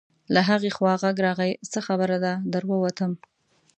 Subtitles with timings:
[0.33, 3.11] له هغې خوا غږ راغی: څه خبره ده، در ووتم.